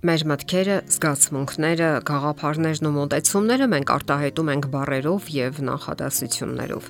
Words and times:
Մեր 0.00 0.22
մտքերը, 0.30 0.74
զգացմունքները, 0.88 1.88
գաղափարներն 2.08 2.86
ու 2.88 2.92
մտածումները 2.94 3.66
մենք 3.68 3.90
արտահայտում 3.92 4.50
ենք 4.54 4.68
բառերով 4.72 5.26
եւ 5.34 5.58
նախադասություններով։ 5.66 6.86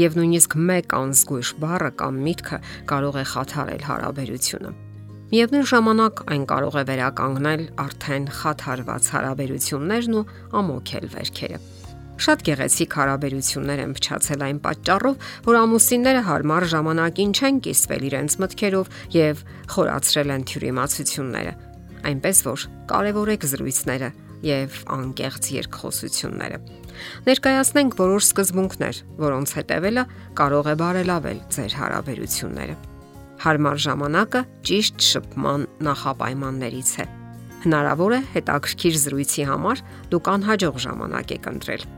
Եվ 0.00 0.16
նույնիսկ 0.18 0.56
մեկ 0.70 0.96
անզգույշ 0.98 1.52
բառը 1.62 1.90
կամ 2.02 2.18
միտքը 2.26 2.58
կարող 2.90 3.20
է 3.20 3.24
խաթարել 3.30 3.86
հարաբերությունը։ 3.86 4.72
Միևնույն 5.30 5.70
ժամանակ 5.70 6.24
այն 6.34 6.48
կարող 6.50 6.74
է 6.74 6.84
վերականգնել 6.90 7.64
արդեն 7.86 8.28
խաթարված 8.40 9.12
հարաբերություններն 9.14 10.18
ու 10.18 10.26
ամոքել 10.58 11.08
վերքերը։ 11.14 11.62
Շատ 12.20 12.42
գեղեցիկ 12.50 12.94
հարաբերություններ 12.98 13.80
են 13.86 13.92
փչացել 13.96 14.42
այն 14.50 14.58
պատճառով, 14.66 15.30
որ 15.46 15.62
ամուսինները 15.62 16.26
հարմար 16.26 16.66
ժամանակին 16.74 17.32
չեն 17.32 17.64
կիսվել 17.64 18.04
իրենց 18.10 18.36
մտքերով 18.42 18.94
եւ 19.14 19.42
խորացրել 19.70 20.34
են 20.34 20.46
թյուրիմացությունները 20.50 21.54
այնպես 22.08 22.42
որ 22.46 22.64
կարևորեք 22.90 23.46
զրույցները 23.50 24.10
եւ 24.46 24.78
անկեղծ 24.96 25.48
երկխոսությունները։ 25.56 26.58
Ներկայացնենք 27.28 27.96
որոշ 28.00 28.28
սկզբունքներ, 28.30 29.00
որոնց 29.20 29.54
հետևելը 29.60 30.04
կարող 30.40 30.70
է 30.72 30.74
բարելավել 30.80 31.38
ձեր 31.56 31.76
հարաբերությունները։ 31.80 32.76
Հարմար 33.40 33.78
ժամանակը 33.84 34.42
ճիշտ 34.68 35.06
շփման 35.10 35.64
նախապայմաններից 35.86 36.92
է։ 37.00 37.06
Հնարավոր 37.60 38.16
է 38.16 38.20
հետաքրքիր 38.34 39.00
զրույցի 39.04 39.48
համար 39.52 39.82
դուք 40.12 40.30
անհաջող 40.34 40.84
ժամանակ 40.88 41.34
եք 41.36 41.50
ընտրել 41.54 41.88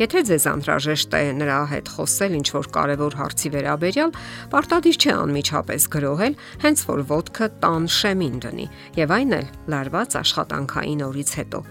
Եթե 0.00 0.20
ձեզ 0.30 0.44
անհրաժեշտ 0.48 1.14
է 1.18 1.24
նրա 1.36 1.56
հետ 1.74 1.88
խոսել 1.92 2.36
ինչ 2.38 2.46
որ 2.54 2.68
կարևոր 2.72 3.16
հարցի 3.18 3.50
վերաբերյալ, 3.52 4.14
պարտադիր 4.54 4.96
չէ 4.96 5.12
անմիջապես 5.12 5.86
գրոհել, 5.92 6.36
հենց 6.62 6.84
որ 6.88 7.02
ոդկը 7.10 7.48
տան 7.60 7.88
շեմին 8.00 8.38
դնի, 8.40 8.66
եւ 8.96 9.12
այն 9.18 9.36
էլ 9.36 9.50
լարված 9.76 10.16
աշխատանքային 10.22 11.04
օրից 11.04 11.34
հետո։ 11.40 11.62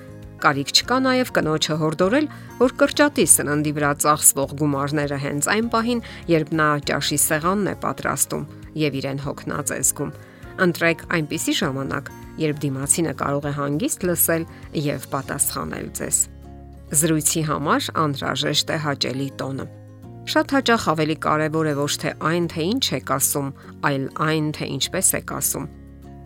Կարիք 0.45 0.69
չկա 0.77 0.97
նաև 1.09 1.31
կնոջը 1.39 1.75
հորդորել, 1.81 2.27
որ 2.61 2.75
կրճատի 2.79 3.25
սննդի 3.33 3.73
վրա 3.75 3.91
ծախսվող 4.05 4.55
գումարները 4.61 5.19
հենց 5.25 5.49
այն 5.57 5.67
պահին, 5.73 6.05
երբ 6.29 6.55
նա 6.61 6.69
ճաշի 6.85 7.19
սեղանն 7.25 7.73
է 7.73 7.75
պատրաստում 7.81 8.47
եւ 8.85 8.99
իրեն 9.01 9.23
հոգնած 9.25 9.73
է 9.73 9.83
զգում։ 9.89 10.17
Ընտրեք 10.69 11.07
այնպիսի 11.17 11.59
ժամանակ, 11.65 12.17
երբ 12.45 12.65
դիմացինը 12.69 13.13
կարող 13.19 13.49
է 13.49 13.55
հանգիստ 13.59 14.11
լսել 14.13 14.51
եւ 14.85 15.13
պատասխանել 15.17 15.95
ձեզ։ 15.99 16.27
Զրույցի 16.89 17.41
համար 17.45 17.87
անհրաժեշտ 18.01 18.71
է 18.73 18.77
հաճելի 18.81 19.25
տոնը։ 19.37 19.65
Շատ 20.29 20.53
հաճախ 20.55 20.85
ավելի 20.89 21.15
կարևոր 21.21 21.67
է 21.69 21.73
ոչ 21.77 21.91
թե 22.01 22.13
այն, 22.29 22.47
թե 22.49 22.63
ինչ 22.69 22.85
եք 22.97 23.11
ասում, 23.13 23.51
այլ 23.89 24.05
այն, 24.25 24.47
թե 24.57 24.69
ինչպես 24.73 25.11
եք 25.19 25.33
ասում։ 25.37 25.67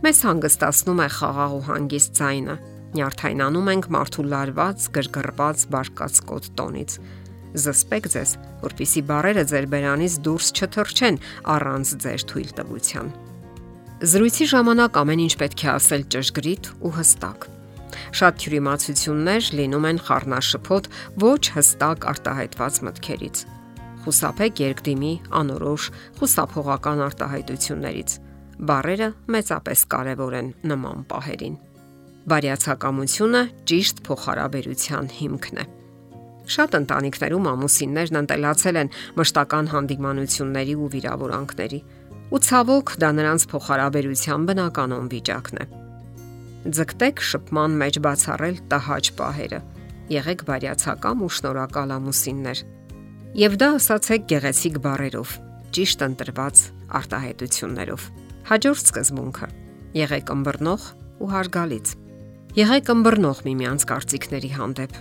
Մեզ 0.03 0.21
հանգստացնում 0.27 1.01
է 1.03 1.07
խաղաղ 1.17 1.55
ու 1.57 1.65
հանգիստ 1.67 2.15
ձայնը։ 2.19 2.55
Նյարդայնանում 2.93 3.69
ենք 3.73 3.89
մարդու 3.95 4.25
լարված, 4.31 4.87
գրգռված, 4.95 5.65
բարկացկոտ 5.73 6.49
տոնից։ 6.59 6.95
Զսպեք 7.63 8.07
ձեզ, 8.15 8.31
որpիսի 8.63 9.01
բարերը 9.11 9.43
ձեր 9.51 9.67
բերանից 9.73 10.15
դուրս 10.23 10.47
չթռչեն 10.57 11.19
առանց 11.53 11.95
ձեր 12.07 12.25
թույլ 12.31 12.55
տվության։ 12.59 13.11
Զրույցի 14.03 14.47
ժամանակ 14.51 15.01
ամեն 15.03 15.25
ինչ 15.27 15.33
պետք 15.43 15.67
է 15.67 15.69
ասել 15.73 16.07
ճշգրիտ 16.15 16.71
ու 16.83 16.93
հստակ։ 16.97 17.52
Շատ 18.19 18.39
թյուրիմացություններ 18.43 19.49
լինում 19.59 19.85
են 19.89 19.99
խառնաշփոթ 20.07 20.89
ոչ 21.23 21.41
հստակ 21.57 22.07
արտահայտված 22.13 22.79
մտքերից։ 22.87 23.43
Խուսափեք 24.03 24.61
երկդիմի, 24.63 25.11
անորոշ, 25.39 25.83
խուսափողական 26.19 27.03
արտահայտություններից։ 27.07 28.15
Բարերը 28.67 29.07
մեծապես 29.33 29.85
կարևոր 29.93 30.35
են 30.39 30.49
նման 30.71 31.05
պահերին։ 31.11 31.55
Բարյացակամությունը 32.33 33.41
ճիշտ 33.71 34.01
փոխհարաբերության 34.07 35.09
հիմքն 35.19 35.61
է։ 35.63 35.65
Շատ 36.53 36.75
ընտանիքներում 36.79 37.47
ամուսիններն 37.53 38.19
ընտելացել 38.23 38.79
են 38.83 38.91
մշտական 39.19 39.69
հանդիմանությունների 39.73 40.75
ու 40.83 40.89
վիրավորանքների, 40.95 41.79
ու 42.33 42.43
ցավոք 42.47 42.97
դա 43.03 43.13
նրանց 43.19 43.47
փոխհարաբերության 43.53 44.49
բնականon 44.51 45.09
վիճակն 45.15 45.63
է 45.63 45.82
ձգտեք 46.63 47.19
շփման 47.19 47.73
մեջ 47.75 47.97
բացառել 48.03 48.59
տհաճ 48.71 49.07
պահերը։ 49.19 49.57
Եղեք 50.13 50.43
բարյացակամ 50.47 51.23
ու 51.25 51.31
շնորհակալ 51.37 51.91
ամուսիններ։ 51.95 52.61
Եվ 53.41 53.57
դա 53.59 53.67
ասացեք 53.79 54.25
գեղեցիկ 54.31 54.79
բառերով, 54.85 55.33
ճիշտ 55.75 56.05
ընտրված 56.07 56.63
արտահայտություններով։ 56.99 58.07
Հաջորդ 58.47 58.83
սկզբունքը. 58.93 59.47
եղեք 59.93 60.27
ըմբռնող 60.33 60.81
ու 61.19 61.29
հարգալից։ 61.33 61.87
Եղեք 62.63 62.89
ըմբռնող 62.93 63.37
միմյանց 63.43 63.81
կարծիքների 63.91 64.51
հանդեպ, 64.57 64.93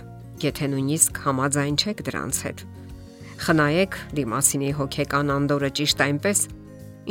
եթե 0.43 0.65
նույնիսկ 0.73 1.19
համաձայն 1.23 1.75
չեք 1.79 1.99
դրանց 2.07 2.35
հետ։ 2.43 2.63
Խնայեք 3.43 3.93
դիմասինի 4.19 4.71
հոգեկան 4.83 5.33
անդորը 5.33 5.69
ճիշտ 5.79 6.07
այնպես, 6.07 6.39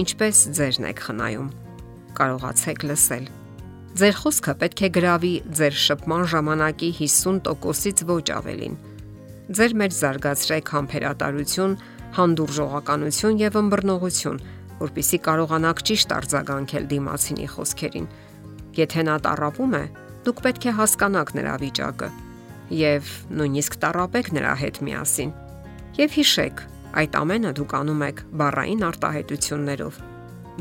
ինչպես 0.03 0.37
ձերն 0.61 0.91
եք 0.93 1.07
խնայում։ 1.09 1.49
Կարողացեք 2.21 2.87
լսել 2.93 3.27
Ձեր 3.93 4.15
խոսքը 4.17 4.53
պետք 4.57 4.81
է 4.87 4.89
գրավի 4.97 5.31
ձեր 5.53 5.75
շփման 5.77 6.23
ժամանակի 6.33 6.89
50%-ից 6.97 7.99
ոչ 8.09 8.25
ավելին։ 8.39 8.79
Ձեր 9.53 9.75
մեջ 9.83 9.93
զարգացրեք 9.99 10.73
համբերատարություն, 10.73 11.75
հանդուրժողականություն 12.17 13.37
եւ 13.43 13.59
ըմբռնողություն, 13.61 14.41
որpիսի 14.81 15.21
կարողանաք 15.29 15.85
ճիշտ 15.93 16.17
արձագանքել 16.17 16.89
դիմացինի 16.95 17.53
խոսքերին։ 17.53 18.11
Եթե 18.81 19.07
նա 19.13 19.21
տարապում 19.29 19.77
է, 19.77 19.85
դուք 20.25 20.45
պետք 20.49 20.65
է 20.73 20.77
հասկանաք 20.81 21.37
նրա 21.37 21.55
վիճակը 21.69 22.13
եւ 22.73 23.15
նույնիսկ 23.37 23.81
տարապեք 23.85 24.37
նրա 24.41 24.53
հետ 24.63 24.85
միասին։ 24.89 25.33
Եվ 26.01 26.15
հիշեք, 26.17 26.69
այդ 27.03 27.17
ամենը 27.21 27.57
դուք 27.61 27.73
անում 27.83 28.05
եք 28.09 28.29
բառային 28.41 28.87
արտահայտություններով։ 28.89 30.05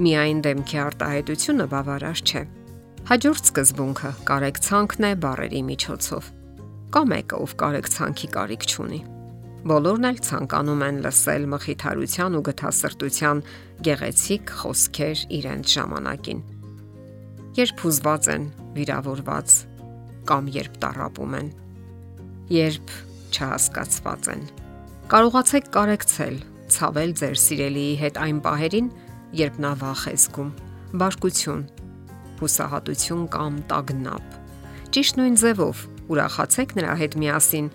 Միայն 0.03 0.41
դեմքի 0.51 0.81
արտահայտությունը 0.91 1.67
բավարար 1.71 2.27
չէ 2.27 2.43
Հաջորդ 3.09 3.47
սկզբունքը 3.49 4.09
կարեկցանքն 4.29 5.05
է 5.07 5.09
բարերի 5.23 5.61
միջոցով։ 5.67 6.27
Կա 6.93 7.01
մեկը, 7.09 7.39
ով 7.41 7.55
կարեկցանքի 7.61 8.27
կարիք 8.35 8.65
չունի։ 8.69 8.99
Բոլորն 9.71 10.07
էլ 10.09 10.19
ցանկանում 10.27 10.83
են 10.85 10.99
լսել 11.05 11.47
մխիթարության 11.53 12.37
ու 12.37 12.43
գթասրտության 12.47 13.41
գեղեցիկ 13.87 14.53
խոսքեր 14.61 15.23
իրենց 15.39 15.73
ժամանակին։ 15.75 16.43
Երբ 17.57 17.83
հուզված 17.85 18.29
են, 18.35 18.47
վիրավորված 18.77 19.57
կամ 20.29 20.53
երբ 20.61 20.79
տարապում 20.85 21.35
են, 21.41 21.51
երբ 22.53 22.95
չհասկացված 23.33 24.33
են։ 24.37 24.47
Կարողացեք 25.11 25.69
կարեկցել, 25.73 26.41
ցավել 26.77 27.13
ձեր 27.21 27.37
սիրելիի 27.49 27.93
հետ 28.05 28.23
այն 28.29 28.41
պահերին, 28.45 28.95
երբ 29.41 29.61
նա 29.65 29.77
վախ 29.81 30.09
է 30.11 30.17
զգում, 30.21 30.57
բարկություն 31.01 31.63
հուսահատություն 32.41 33.23
կամ 33.37 33.61
տագնապ։ 33.71 34.35
Ճիշտ 34.91 35.21
նույն 35.21 35.37
ձևով 35.41 35.85
ուրախացեք 36.11 36.75
նրա 36.81 36.95
հետ 37.01 37.13
միասին, 37.21 37.71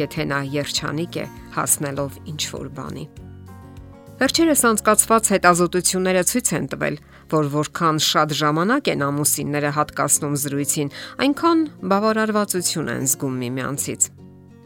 եթե 0.00 0.26
նա 0.30 0.40
երջանիկ 0.54 1.18
է 1.18 1.26
հասնելով 1.56 2.18
ինչ 2.30 2.42
որ 2.54 2.68
բանի։ 2.76 3.04
Վերջերս 4.20 4.62
անցկացված 4.68 5.28
հետազոտությունները 5.32 6.22
ցույց 6.30 6.48
են 6.60 6.66
տվել, 6.70 6.96
որ 7.32 7.46
որքան 7.54 7.98
շատ 8.04 8.34
ժամանակ 8.40 8.90
են 8.92 9.04
ամուսինները 9.06 9.70
հատկացնում 9.80 10.34
զրույցին, 10.44 10.90
այնքան 11.24 11.60
բավարարվածություն 11.90 12.90
են 12.94 13.06
զգում 13.10 13.38
միմյանցից։ 13.40 14.08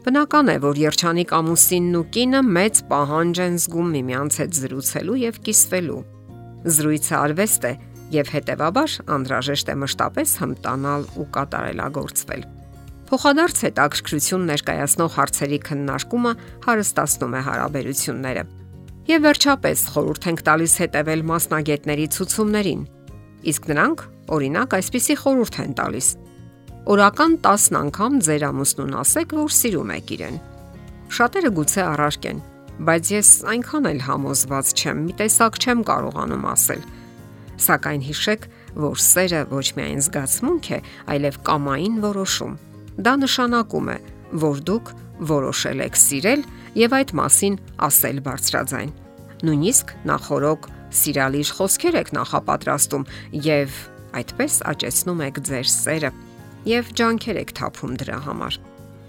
Բնական 0.05 0.51
է, 0.51 0.57
որ 0.65 0.81
երջանիկ 0.83 1.31
ամուսինն 1.39 1.95
ու 1.97 2.03
կինը 2.13 2.41
մեծ 2.45 2.81
պահանջ 2.91 3.39
են 3.45 3.55
զգում 3.63 3.87
միմյանց 3.95 4.39
հետ 4.43 4.59
զրուցելու 4.59 5.17
եւ 5.23 5.39
կիսվելու։ 5.47 6.01
Զրույցը 6.75 7.15
արվեստ 7.15 7.65
է, 7.65 7.73
եւ 8.15 8.29
հետեւաբար 8.35 8.93
անհրաժեշտ 9.15 9.71
է 9.71 9.75
մշտապես 9.81 10.35
հմտանալ 10.41 11.03
ու 11.19 11.25
կատարելագործվել։ 11.35 12.45
Փոխադարձ 13.05 13.59
հետաքրքրություն 13.65 14.45
ներկայացնող 14.49 15.11
հարցերի 15.15 15.59
քննարկումը 15.65 16.31
հարստացնում 16.65 17.35
է 17.35 17.41
հարաբերությունները։ 17.45 18.43
Եվ 19.05 19.25
վերջապես 19.25 19.83
խորհուրդ 19.93 20.27
ենք 20.31 20.41
տալիս 20.47 20.73
հետևել 20.81 21.21
մասնագետների 21.29 22.07
ցուցումներին։ 22.15 22.81
Իսկ 23.45 23.69
նրանք, 23.69 24.03
օրինակ, 24.35 24.75
այսպիսի 24.79 25.15
խորհուրդ 25.21 25.59
են 25.65 25.77
տալիս. 25.77 26.07
Օրական 26.95 27.37
10 27.45 27.79
անգամ 27.85 28.19
ձեր 28.25 28.43
ամուսնուն 28.49 28.97
ասեք, 29.05 29.37
որ 29.45 29.55
սիրում 29.59 29.93
եք 29.95 30.11
իրեն։ 30.15 30.35
Շատերը 31.15 31.51
գուցե 31.61 31.81
առարկեն, 31.85 32.43
բայց 32.89 33.13
ես 33.15 33.29
այնքան 33.53 33.89
էլ 33.93 34.03
համոզված 34.09 34.73
չեմ, 34.75 35.01
մի 35.05 35.13
տեսակ 35.21 35.59
չեմ 35.61 35.85
կարողանում 35.93 36.45
ասել 36.55 36.85
Սակայն 37.61 38.03
հիշեք, 38.05 38.45
որ 38.85 38.99
սերը 38.99 39.41
ոչ 39.51 39.65
միայն 39.77 40.03
զգացմունք 40.05 40.69
է, 40.75 40.79
այլև 41.15 41.39
կամային 41.47 41.97
որոշում։ 42.03 42.53
Դա 43.05 43.13
նշանակում 43.23 43.89
է, 43.95 43.97
որ 44.45 44.61
դուք 44.69 44.93
որոշել 45.31 45.83
եք 45.85 45.99
սիրել 46.01 46.45
եւ 46.75 46.95
այդ 46.99 47.15
մասին 47.19 47.57
ասել 47.87 48.21
բարձրաձայն։ 48.25 48.93
Նույնիսկ 49.45 49.93
նախորոք 50.11 50.69
սիրալիր 50.95 51.51
խոսքեր 51.55 51.99
եք 52.01 52.13
նախապատրաստում 52.19 53.09
եւ 53.45 53.81
այդպես 54.19 54.61
աճեցնում 54.71 55.25
եք 55.27 55.41
ձեր 55.49 55.69
սերը 55.75 56.11
եւ 56.71 56.95
ջանքեր 56.99 57.41
եք 57.45 57.53
թափում 57.59 57.99
դրա 58.01 58.19
համար։ 58.27 58.59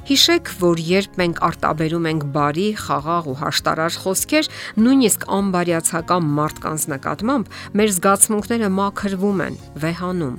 Հիշեք, 0.06 0.50
որ 0.62 0.78
երբ 0.86 1.16
մենք 1.18 1.38
արտաբերում 1.42 2.04
ենք 2.06 2.24
բարի, 2.30 2.66
խաղաղ 2.78 3.24
ու 3.26 3.32
հաշտարար 3.40 3.94
խոսքեր, 4.04 4.48
նույնիսկ 4.78 5.24
անբարյացակամ 5.34 6.28
մարդկանց 6.36 6.82
նկատմամբ, 6.92 7.48
մեր 7.80 7.90
զգացմունքները 7.96 8.68
մաքրվում 8.76 9.40
են, 9.46 9.56
վեհանում, 9.82 10.36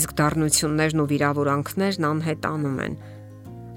իսկ 0.00 0.14
դառնություններն 0.16 1.02
ու 1.02 1.06
վիրավորանքներն 1.12 2.06
անհետանում 2.08 2.78
են։ 2.86 2.96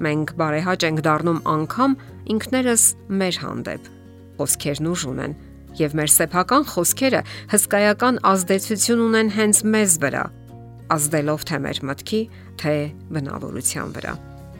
Մենք 0.05 0.31
բարեհաճ 0.39 0.85
ենք 0.87 1.03
դառնում 1.03 1.41
անգամ 1.51 1.97
ինքներս 2.35 2.85
մեր 3.19 3.39
հանդեպ։ 3.43 3.89
Խոսքերն 4.39 4.87
ուժ 4.95 5.03
ունեն, 5.11 5.35
եւ 5.81 5.97
մեր 5.99 6.13
սեփական 6.15 6.63
խոսքերը 6.71 7.21
հսկայական 7.51 8.21
ազդեցություն 8.31 9.03
ունեն 9.09 9.33
հենց 9.35 9.61
մեզ 9.75 9.97
վրա, 10.05 10.23
ազդելով 10.95 11.45
թե 11.51 11.59
մեր 11.67 11.83
մտքի, 11.91 12.21
թե 12.63 12.77
բնավորության 13.11 13.93
վրա։ 13.99 14.15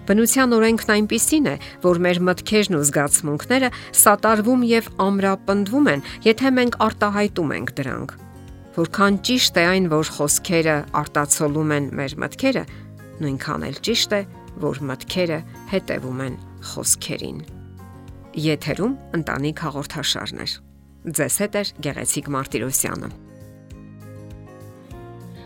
Բնության 0.05 0.53
օրենքն 0.53 0.91
այնպիսին 0.95 1.47
է, 1.49 1.55
որ 1.81 1.99
մեր 2.05 2.19
մտքերն 2.27 2.77
ու 2.77 2.83
զգացմունքները 2.85 3.69
սատարվում 4.01 4.65
եւ 4.69 4.89
ամրապնդվում 5.05 5.89
են, 5.95 6.05
եթե 6.27 6.51
մենք 6.59 6.77
արտահայտում 6.85 7.53
ենք 7.55 7.73
դրանք։ 7.79 8.15
Որքան 8.75 9.19
ճիշտ 9.25 9.57
է 9.57 9.65
այն, 9.71 9.89
որ 9.95 10.11
խոսքերը 10.19 10.77
արտացոլում 11.01 11.75
են 11.75 11.89
մեր 11.95 12.15
մտքերը, 12.25 12.63
նույնքան 13.25 13.67
էլ 13.71 13.77
ճիշտ 13.89 14.15
է, 14.15 14.21
որ 14.65 14.81
մտքերը 14.93 15.39
հետևում 15.73 16.23
են 16.29 16.39
խոսքերին։ 16.69 17.43
Եթերում 18.45 18.97
ընտանիք 19.15 19.61
հաղորդաշարներ։ 19.65 20.57
Ձեզ 21.15 21.37
հետ 21.45 21.55
է 21.55 21.63
Գեղեցիկ 21.85 22.33
Մարտիրոսյանը։ 22.35 23.24